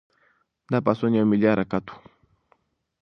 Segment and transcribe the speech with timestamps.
[0.71, 1.93] دا پاڅون یو ملي حرکت و.